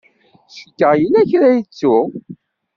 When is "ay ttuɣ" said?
1.51-2.05